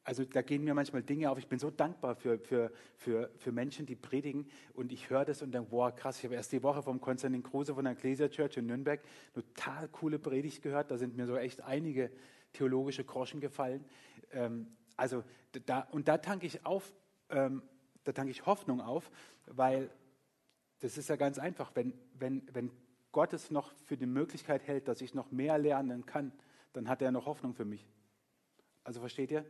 [0.03, 1.38] also da gehen mir manchmal Dinge auf.
[1.38, 4.49] Ich bin so dankbar für, für, für, für Menschen, die predigen.
[4.75, 7.43] Und ich höre das und denke, boah, krass, ich habe erst die Woche vom Konstantin
[7.43, 9.01] Kruse von der Ecclesia Church in Nürnberg
[9.35, 10.90] total coole Predigt gehört.
[10.90, 12.11] Da sind mir so echt einige
[12.53, 13.85] theologische Groschen gefallen.
[14.33, 15.25] Ähm, also
[15.66, 16.93] da, und da tanke ich auf,
[17.31, 17.62] ähm,
[18.05, 19.11] da tanke ich Hoffnung auf,
[19.47, 19.90] weil
[20.81, 21.73] das ist ja ganz einfach.
[21.75, 22.71] Wenn, wenn, wenn
[23.12, 26.33] Gott es noch für die Möglichkeit hält, dass ich noch mehr lernen kann,
[26.73, 27.87] dann hat er noch Hoffnung für mich.
[28.85, 29.45] Also versteht ihr?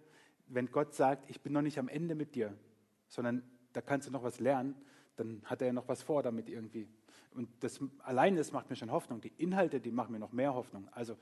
[0.47, 2.57] Wenn Gott sagt, ich bin noch nicht am Ende mit dir,
[3.07, 4.75] sondern da kannst du noch was lernen,
[5.17, 6.89] dann hat er ja noch was vor damit irgendwie.
[7.33, 9.21] Und das allein das macht mir schon Hoffnung.
[9.21, 10.89] Die Inhalte, die machen mir noch mehr Hoffnung.
[10.93, 11.17] Also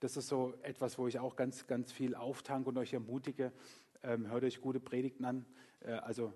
[0.00, 3.52] das ist so etwas, wo ich auch ganz, ganz viel auftanke und euch ermutige.
[4.02, 5.46] Ähm, hört euch gute Predigten an.
[5.80, 6.32] Äh, also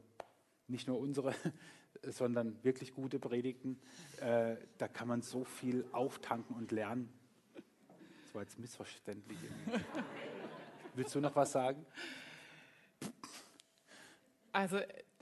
[0.68, 1.34] nicht nur unsere,
[2.02, 3.80] sondern wirklich gute Predigten.
[4.20, 7.10] Äh, da kann man so viel auftanken und lernen.
[8.22, 9.38] Das war jetzt missverständlich.
[10.94, 11.84] Willst du noch was sagen?
[14.52, 14.78] Also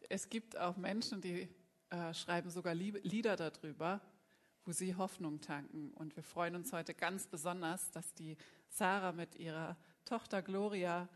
[0.08, 1.48] es gibt auch Menschen, die
[1.90, 4.00] äh, schreiben sogar Lieder darüber,
[4.64, 5.92] wo sie Hoffnung tanken.
[5.94, 8.36] Und wir freuen uns heute ganz besonders, dass die
[8.68, 11.08] Sarah mit ihrer Tochter Gloria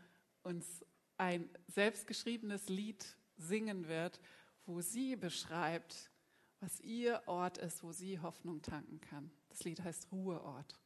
[0.43, 0.85] uns
[1.17, 3.05] ein selbstgeschriebenes Lied
[3.37, 4.19] singen wird,
[4.65, 6.11] wo sie beschreibt,
[6.59, 9.31] was ihr Ort ist, wo sie Hoffnung tanken kann.
[9.49, 10.79] Das Lied heißt Ruheort.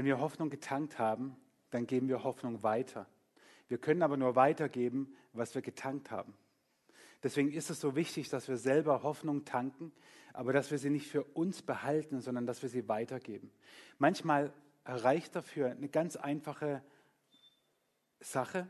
[0.00, 1.36] Wenn wir Hoffnung getankt haben,
[1.68, 3.06] dann geben wir Hoffnung weiter.
[3.68, 6.32] Wir können aber nur weitergeben, was wir getankt haben.
[7.22, 9.92] Deswegen ist es so wichtig, dass wir selber Hoffnung tanken,
[10.32, 13.52] aber dass wir sie nicht für uns behalten, sondern dass wir sie weitergeben.
[13.98, 14.54] Manchmal
[14.86, 16.82] reicht dafür eine ganz einfache
[18.20, 18.66] Sache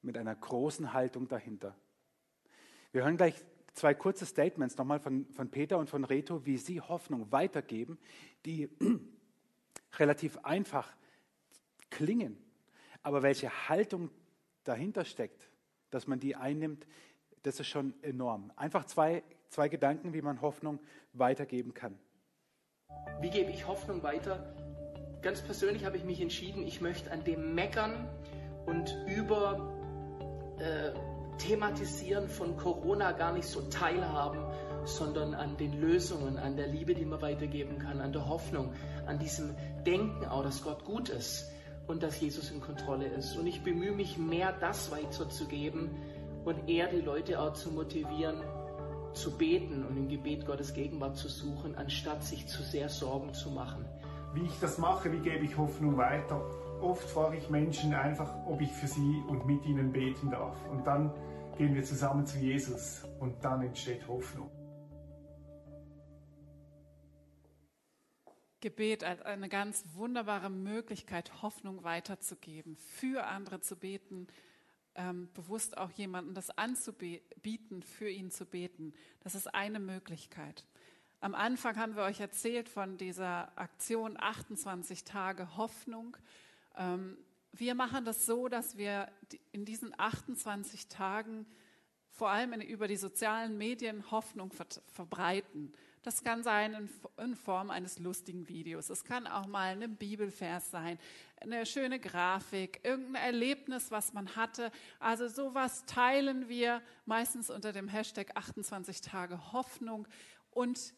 [0.00, 1.76] mit einer großen Haltung dahinter.
[2.92, 6.80] Wir hören gleich zwei kurze Statements nochmal von, von Peter und von Reto, wie sie
[6.80, 7.98] Hoffnung weitergeben,
[8.46, 8.70] die
[9.98, 10.92] relativ einfach
[11.90, 12.36] klingen.
[13.02, 14.10] Aber welche Haltung
[14.64, 15.50] dahinter steckt,
[15.90, 16.86] dass man die einnimmt,
[17.42, 18.52] das ist schon enorm.
[18.56, 20.80] Einfach zwei, zwei Gedanken, wie man Hoffnung
[21.12, 21.98] weitergeben kann.
[23.20, 24.54] Wie gebe ich Hoffnung weiter?
[25.22, 28.08] Ganz persönlich habe ich mich entschieden, ich möchte an dem Meckern
[28.66, 29.72] und über
[30.58, 30.92] äh,
[31.38, 34.40] Thematisieren von Corona gar nicht so teilhaben,
[34.86, 38.72] sondern an den Lösungen, an der Liebe, die man weitergeben kann, an der Hoffnung,
[39.06, 41.50] an diesem Denken auch, dass Gott gut ist
[41.86, 43.36] und dass Jesus in Kontrolle ist.
[43.36, 45.90] Und ich bemühe mich mehr, das weiterzugeben
[46.44, 48.42] und eher die Leute auch zu motivieren,
[49.12, 53.50] zu beten und im Gebet Gottes Gegenwart zu suchen, anstatt sich zu sehr Sorgen zu
[53.50, 53.84] machen.
[54.34, 56.44] Wie ich das mache, wie gebe ich Hoffnung weiter?
[56.82, 60.56] Oft frage ich Menschen einfach, ob ich für sie und mit ihnen beten darf.
[60.70, 61.10] Und dann
[61.56, 64.50] gehen wir zusammen zu Jesus und dann entsteht Hoffnung.
[68.60, 74.26] Gebet als eine ganz wunderbare Möglichkeit, Hoffnung weiterzugeben, für andere zu beten,
[74.94, 78.94] ähm, bewusst auch jemanden das anzubieten, für ihn zu beten.
[79.20, 80.66] Das ist eine Möglichkeit.
[81.20, 86.16] Am Anfang haben wir euch erzählt von dieser Aktion 28 Tage Hoffnung.
[86.76, 87.18] Ähm,
[87.52, 89.10] wir machen das so, dass wir
[89.52, 91.46] in diesen 28 Tagen
[92.10, 94.52] vor allem über die sozialen Medien Hoffnung
[94.92, 95.72] verbreiten
[96.06, 96.88] Das kann sein
[97.18, 98.90] in, Form eines lustigen Videos.
[98.90, 101.00] Es kann auch mal ein Bibelvers sein,
[101.40, 104.70] eine schöne Grafik, irgendein Erlebnis, was man hatte.
[105.00, 110.06] Also sowas teilen wir meistens unter dem Hashtag 28 Tage Hoffnung
[110.52, 110.94] und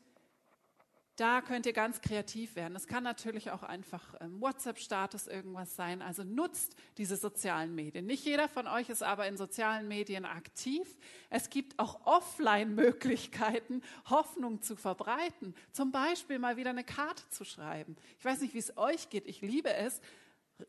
[1.18, 2.76] da könnt ihr ganz kreativ werden.
[2.76, 6.00] Es kann natürlich auch einfach ähm, WhatsApp-Status irgendwas sein.
[6.00, 8.06] Also nutzt diese sozialen Medien.
[8.06, 10.96] Nicht jeder von euch ist aber in sozialen Medien aktiv.
[11.28, 15.56] Es gibt auch Offline-Möglichkeiten, Hoffnung zu verbreiten.
[15.72, 17.96] Zum Beispiel mal wieder eine Karte zu schreiben.
[18.20, 19.26] Ich weiß nicht, wie es euch geht.
[19.26, 20.00] Ich liebe es,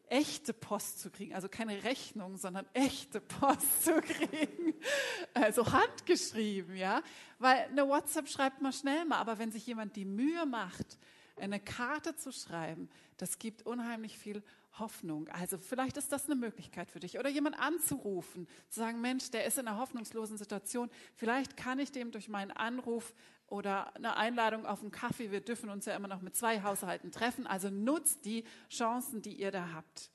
[0.07, 4.75] echte Post zu kriegen, also keine Rechnung, sondern echte Post zu kriegen,
[5.33, 7.01] also handgeschrieben, ja,
[7.39, 10.97] weil eine WhatsApp schreibt man schnell mal, aber wenn sich jemand die Mühe macht,
[11.37, 14.43] eine Karte zu schreiben, das gibt unheimlich viel
[14.77, 15.27] Hoffnung.
[15.29, 17.19] Also vielleicht ist das eine Möglichkeit für dich.
[17.19, 20.89] Oder jemand anzurufen, zu sagen, Mensch, der ist in einer hoffnungslosen Situation.
[21.15, 23.13] Vielleicht kann ich dem durch meinen Anruf
[23.51, 25.31] oder eine Einladung auf einen Kaffee.
[25.31, 27.47] Wir dürfen uns ja immer noch mit zwei Haushalten treffen.
[27.47, 30.11] Also nutzt die Chancen, die ihr da habt.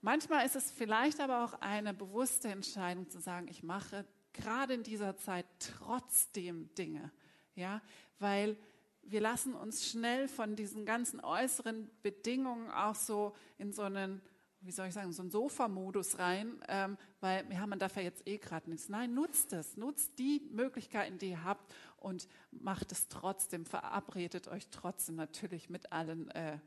[0.00, 4.82] Manchmal ist es vielleicht aber auch eine bewusste Entscheidung zu sagen, ich mache gerade in
[4.82, 7.10] dieser Zeit trotzdem Dinge.
[7.54, 7.80] Ja,
[8.18, 8.56] weil
[9.02, 14.20] wir lassen uns schnell von diesen ganzen äußeren Bedingungen auch so in so einen
[14.64, 18.26] wie soll ich sagen, so einen Sofa-Modus rein, ähm, weil ja, man darf ja jetzt
[18.26, 18.88] eh gerade nichts.
[18.88, 21.72] Nein, nutzt es, nutzt die Möglichkeiten, die ihr habt
[22.04, 26.58] und macht es trotzdem, verabredet euch trotzdem natürlich mit allen, äh,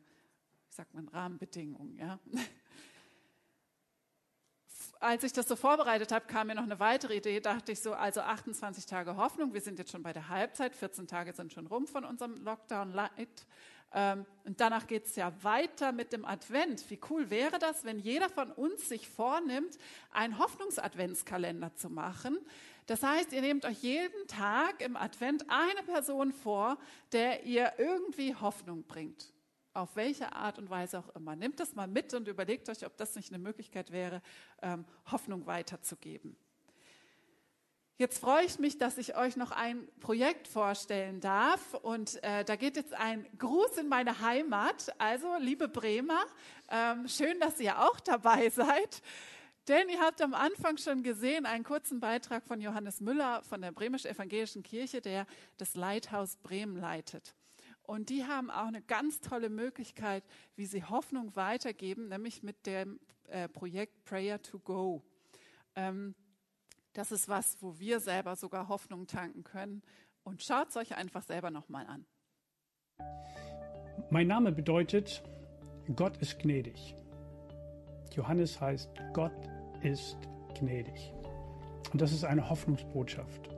[0.69, 1.95] wie sagt man, Rahmenbedingungen.
[1.95, 2.19] Ja?
[4.99, 7.93] Als ich das so vorbereitet habe, kam mir noch eine weitere Idee, dachte ich so,
[7.93, 11.67] also 28 Tage Hoffnung, wir sind jetzt schon bei der Halbzeit, 14 Tage sind schon
[11.67, 13.45] rum von unserem Lockdown Light.
[13.93, 16.89] Ähm, und danach geht es ja weiter mit dem Advent.
[16.89, 19.77] Wie cool wäre das, wenn jeder von uns sich vornimmt,
[20.11, 22.37] einen Hoffnungsadventskalender zu machen?
[22.87, 26.77] Das heißt, ihr nehmt euch jeden Tag im Advent eine Person vor,
[27.11, 29.33] der ihr irgendwie Hoffnung bringt.
[29.73, 31.35] Auf welche Art und Weise auch immer.
[31.35, 34.21] Nehmt das mal mit und überlegt euch, ob das nicht eine Möglichkeit wäre,
[34.61, 36.35] ähm, Hoffnung weiterzugeben.
[37.99, 41.73] Jetzt freue ich mich, dass ich euch noch ein Projekt vorstellen darf.
[41.73, 44.93] Und äh, da geht jetzt ein Gruß in meine Heimat.
[44.99, 46.23] Also, liebe Bremer,
[46.69, 49.01] ähm, schön, dass ihr auch dabei seid.
[49.67, 53.71] Denn ihr habt am Anfang schon gesehen einen kurzen Beitrag von Johannes Müller von der
[53.71, 55.25] Bremisch-Evangelischen Kirche, der
[55.57, 57.33] das Leithaus Bremen leitet.
[57.81, 60.23] Und die haben auch eine ganz tolle Möglichkeit,
[60.55, 65.01] wie sie Hoffnung weitergeben, nämlich mit dem äh, Projekt Prayer to Go.
[65.75, 66.13] Ähm,
[66.97, 69.83] das ist was, wo wir selber sogar Hoffnung tanken können.
[70.23, 72.05] Und schaut es euch einfach selber nochmal an.
[74.09, 75.23] Mein Name bedeutet,
[75.95, 76.95] Gott ist gnädig.
[78.15, 79.31] Johannes heißt, Gott
[79.83, 80.17] ist
[80.59, 81.13] gnädig.
[81.93, 83.49] Und das ist eine Hoffnungsbotschaft.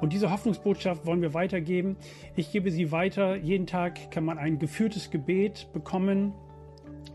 [0.00, 1.96] Und diese Hoffnungsbotschaft wollen wir weitergeben.
[2.36, 3.34] Ich gebe sie weiter.
[3.34, 6.32] Jeden Tag kann man ein geführtes Gebet bekommen,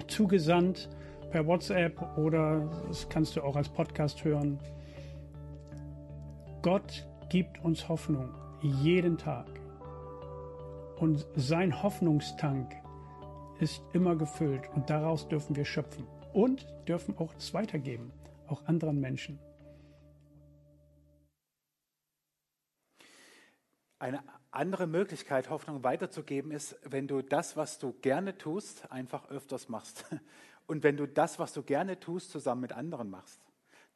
[0.08, 0.90] zugesandt
[1.32, 4.60] per WhatsApp oder das kannst du auch als Podcast hören.
[6.66, 9.46] Gott gibt uns Hoffnung jeden Tag.
[10.98, 12.74] Und sein Hoffnungstank
[13.60, 18.12] ist immer gefüllt und daraus dürfen wir schöpfen und dürfen auch es weitergeben,
[18.48, 19.38] auch anderen Menschen.
[24.00, 29.70] Eine andere Möglichkeit, Hoffnung weiterzugeben, ist, wenn du das, was du gerne tust, einfach öfters
[29.70, 30.06] machst.
[30.66, 33.40] Und wenn du das, was du gerne tust, zusammen mit anderen machst.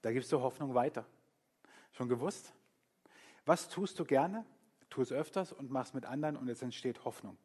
[0.04, 1.04] Da gibst du Hoffnung weiter.
[1.94, 2.54] Schon gewusst?
[3.46, 4.46] Was tust du gerne?
[4.90, 7.38] Tu es öfters und mach es mit anderen und es entsteht Hoffnung.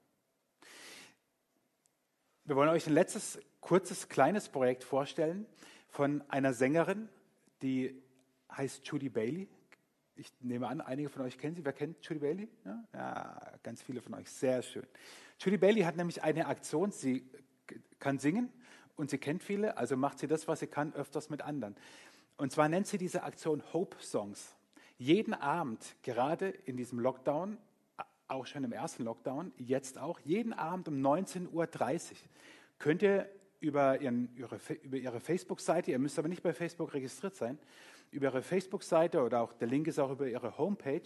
[2.45, 5.47] Wir wollen euch ein letztes, kurzes, kleines Projekt vorstellen
[5.89, 7.09] von einer Sängerin,
[7.63, 8.03] die
[8.53, 9.49] heißt Judy Bailey.
[10.17, 11.65] Ich nehme an, einige von euch kennen sie.
[11.65, 12.49] Wer kennt Judy Bailey?
[12.65, 14.31] Ja, ja ganz viele von euch.
[14.31, 14.87] Sehr schön.
[15.41, 16.93] Judy Bailey hat nämlich eine Aktion.
[16.93, 17.29] Sie
[17.99, 18.53] kann singen
[18.97, 21.75] und sie kennt viele, also macht sie das, was sie kann, öfters mit anderen.
[22.37, 24.55] Und zwar nennt sie diese Aktion Hope Songs.
[24.97, 27.59] Jeden Abend, gerade in diesem Lockdown,
[28.29, 31.69] auch schon im ersten Lockdown, jetzt auch, jeden Abend um 19.30 Uhr
[32.79, 33.29] könnt ihr
[33.61, 37.59] über, ihren, ihre, über ihre Facebook-Seite, ihr müsst aber nicht bei Facebook registriert sein,
[38.11, 41.03] über ihre Facebook-Seite oder auch der Link ist auch über ihre Homepage,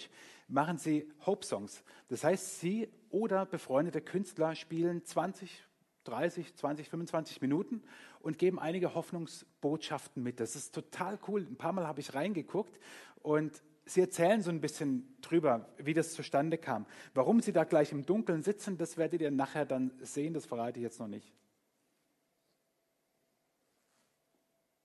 [0.48, 1.83] machen sie Hope-Songs.
[2.09, 5.65] Das heißt, sie oder befreundete Künstler spielen 20,
[6.04, 7.83] 30, 20, 25 Minuten
[8.21, 10.40] und geben einige Hoffnungsbotschaften mit.
[10.40, 11.46] Das ist total cool.
[11.48, 12.79] Ein paar Mal habe ich reingeguckt
[13.23, 16.85] und Sie erzählen so ein bisschen drüber, wie das zustande kam.
[17.15, 20.79] Warum Sie da gleich im Dunkeln sitzen, das werdet ihr nachher dann sehen, das verrate
[20.79, 21.33] ich jetzt noch nicht.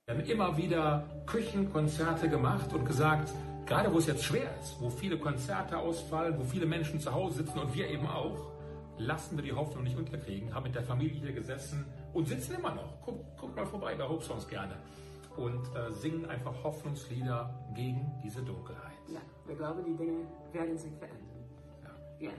[0.05, 3.29] Wir haben immer wieder Küchenkonzerte gemacht und gesagt,
[3.65, 7.43] gerade wo es jetzt schwer ist, wo viele Konzerte ausfallen, wo viele Menschen zu Hause
[7.43, 8.51] sitzen und wir eben auch,
[8.97, 12.73] lassen wir die Hoffnung nicht unterkriegen, haben mit der Familie hier gesessen und sitzen immer
[12.73, 13.01] noch.
[13.01, 14.77] Guck, guck mal vorbei bei Hope Songs gerne.
[15.35, 18.92] Und äh, singen einfach Hoffnungslieder gegen diese Dunkelheit.
[19.07, 21.45] Ja, wir glauben, die Dinge werden sich verändern.
[22.19, 22.27] Ja.
[22.27, 22.33] ja.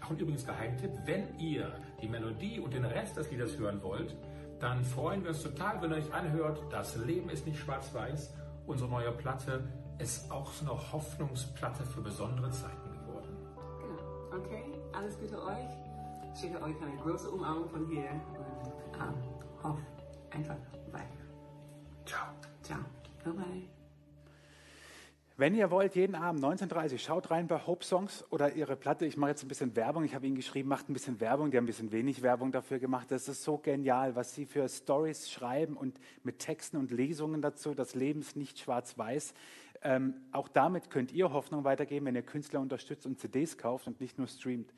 [0.00, 4.16] Ach, und übrigens Geheimtipp, wenn ihr die Melodie und den Rest des Liedes hören wollt,
[4.58, 8.34] dann freuen wir uns total, wenn ihr euch anhört, das Leben ist nicht schwarz-weiß.
[8.66, 9.64] Unsere neue Platte
[9.98, 13.36] ist auch so eine Hoffnungsplatte für besondere Zeiten geworden.
[13.80, 14.42] Genau.
[14.42, 15.68] Okay, alles Gute euch.
[16.34, 19.14] Ich schicke euch eine große Umarmung von hier und ähm,
[19.62, 19.78] hoff
[20.30, 20.56] einfach
[20.92, 21.06] weiter.
[22.04, 22.28] Ciao.
[22.62, 22.80] Ciao.
[23.24, 23.75] Bye bye.
[25.38, 29.04] Wenn ihr wollt, jeden Abend 19.30 schaut rein bei Hope Songs oder ihre Platte.
[29.04, 30.02] Ich mache jetzt ein bisschen Werbung.
[30.04, 31.50] Ich habe ihnen geschrieben, macht ein bisschen Werbung.
[31.50, 33.10] Die haben ein bisschen wenig Werbung dafür gemacht.
[33.10, 37.74] Das ist so genial, was sie für Stories schreiben und mit Texten und Lesungen dazu.
[37.74, 39.34] Das Leben ist nicht schwarz-weiß.
[39.82, 44.00] Ähm, auch damit könnt ihr Hoffnung weitergeben, wenn ihr Künstler unterstützt und CDs kauft und
[44.00, 44.72] nicht nur streamt.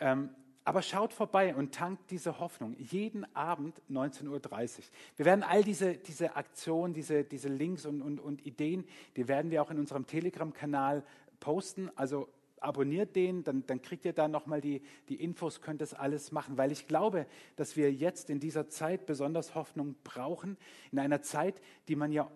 [0.00, 0.30] Ähm,
[0.64, 2.74] aber schaut vorbei und tankt diese Hoffnung.
[2.78, 4.84] Jeden Abend 19.30 Uhr.
[5.16, 8.84] Wir werden all diese, diese Aktionen, diese, diese Links und, und, und Ideen,
[9.16, 11.04] die werden wir auch in unserem Telegram-Kanal
[11.38, 11.90] posten.
[11.96, 12.28] Also
[12.60, 16.56] abonniert den, dann, dann kriegt ihr da nochmal die, die Infos, könnt das alles machen.
[16.56, 20.56] Weil ich glaube, dass wir jetzt in dieser Zeit besonders Hoffnung brauchen.
[20.92, 22.30] In einer Zeit, die man ja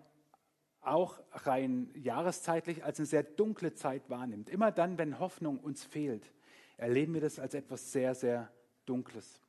[0.81, 4.49] auch rein jahreszeitlich als eine sehr dunkle Zeit wahrnimmt.
[4.49, 6.31] Immer dann, wenn Hoffnung uns fehlt
[6.79, 8.51] erleben wir das als etwas sehr, sehr
[8.85, 9.41] Dunkles.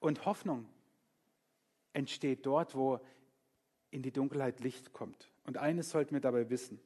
[0.00, 0.68] Und Hoffnung
[1.92, 3.00] entsteht dort, wo
[3.90, 5.30] in die Dunkelheit Licht kommt.
[5.44, 6.80] Und eines sollten wir dabei wissen.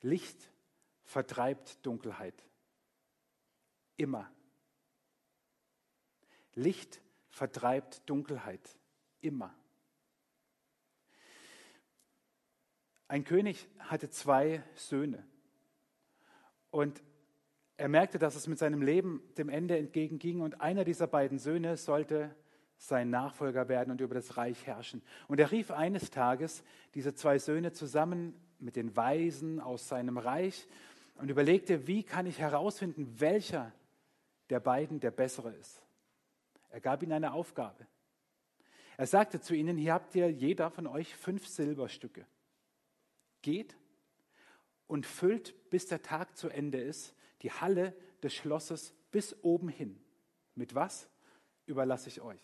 [0.00, 0.50] Licht
[1.04, 2.42] vertreibt Dunkelheit.
[3.96, 4.30] Immer.
[6.54, 8.78] Licht vertreibt Dunkelheit.
[9.20, 9.54] Immer.
[13.06, 15.26] Ein König hatte zwei Söhne.
[16.70, 17.02] Und
[17.82, 21.76] er merkte, dass es mit seinem Leben dem Ende entgegenging und einer dieser beiden Söhne
[21.76, 22.32] sollte
[22.76, 25.02] sein Nachfolger werden und über das Reich herrschen.
[25.26, 26.62] Und er rief eines Tages
[26.94, 30.68] diese zwei Söhne zusammen mit den Weisen aus seinem Reich
[31.16, 33.72] und überlegte, wie kann ich herausfinden, welcher
[34.48, 35.82] der beiden der bessere ist.
[36.70, 37.88] Er gab ihnen eine Aufgabe.
[38.96, 42.26] Er sagte zu ihnen, hier habt ihr jeder von euch fünf Silberstücke.
[43.42, 43.76] Geht
[44.86, 50.00] und füllt, bis der Tag zu Ende ist, die Halle des Schlosses bis oben hin.
[50.54, 51.08] Mit was
[51.66, 52.40] überlasse ich euch?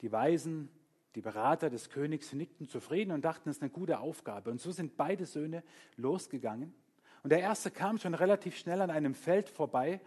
[0.00, 0.68] Die Weisen,
[1.14, 4.50] die Berater des Königs nickten zufrieden und dachten, es ist eine gute Aufgabe.
[4.50, 5.62] Und so sind beide Söhne
[5.96, 6.74] losgegangen.
[7.22, 10.00] Und der erste kam schon relativ schnell an einem Feld vorbei,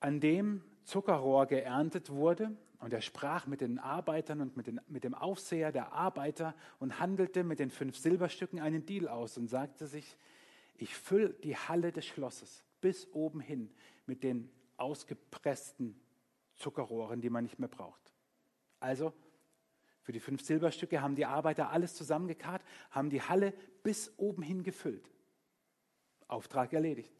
[0.00, 2.50] an dem Zuckerrohr geerntet wurde.
[2.80, 7.00] Und er sprach mit den Arbeitern und mit, den, mit dem Aufseher der Arbeiter und
[7.00, 10.16] handelte mit den fünf Silberstücken einen Deal aus und sagte sich,
[10.78, 13.70] ich fülle die Halle des Schlosses bis oben hin
[14.06, 16.00] mit den ausgepressten
[16.54, 18.14] Zuckerrohren, die man nicht mehr braucht.
[18.80, 19.12] Also
[20.02, 23.52] für die fünf Silberstücke haben die Arbeiter alles zusammengekarrt, haben die Halle
[23.82, 25.10] bis oben hin gefüllt.
[26.28, 27.12] Auftrag erledigt.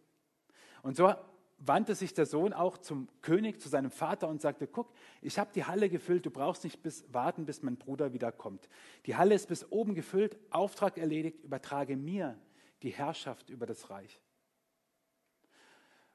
[0.83, 1.13] Und so
[1.59, 5.51] wandte sich der Sohn auch zum König, zu seinem Vater und sagte, guck, ich habe
[5.53, 8.69] die Halle gefüllt, du brauchst nicht bis, warten, bis mein Bruder wiederkommt.
[9.07, 12.39] Die Halle ist bis oben gefüllt, Auftrag erledigt, übertrage mir
[12.83, 14.21] die Herrschaft über das Reich.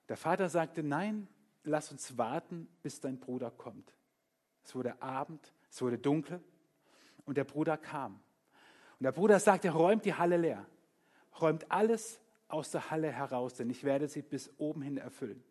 [0.10, 1.28] Der Vater sagte, nein,
[1.64, 3.94] lass uns warten, bis dein Bruder kommt.
[4.64, 6.42] Es wurde Abend, es wurde dunkel
[7.26, 8.22] und der Bruder kam.
[9.00, 10.66] Und der Bruder sagte, räumt die Halle leer,
[11.40, 15.44] räumt alles aus der Halle heraus, denn ich werde sie bis oben hin erfüllen.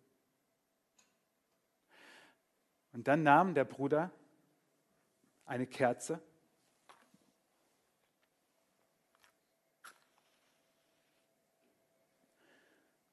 [2.92, 4.10] Und dann nahm der Bruder
[5.44, 6.22] eine Kerze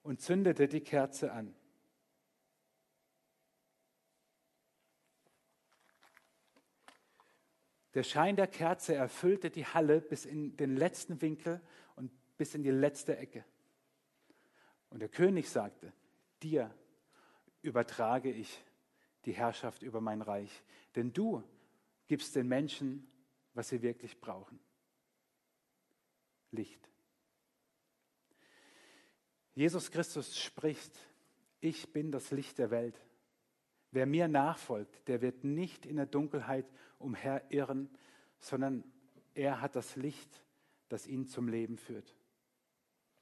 [0.10, 1.54] und zündete die Kerze an.
[7.94, 11.62] Der Schein der Kerze erfüllte die Halle bis in den letzten Winkel
[11.96, 13.46] und bis in die letzte Ecke.
[14.90, 15.94] Und der König sagte,
[16.42, 16.74] dir
[17.62, 18.66] übertrage ich
[19.26, 20.64] die Herrschaft über mein Reich,
[20.96, 21.44] denn du
[22.08, 23.08] gibst den Menschen,
[23.54, 24.60] was sie wirklich brauchen.
[26.50, 26.90] Licht.
[29.60, 30.98] Jesus Christus spricht,
[31.60, 32.98] ich bin das Licht der Welt.
[33.92, 36.66] Wer mir nachfolgt, der wird nicht in der Dunkelheit
[36.98, 37.90] umherirren,
[38.40, 38.86] sondern
[39.34, 40.46] er hat das Licht,
[40.88, 42.16] das ihn zum Leben führt.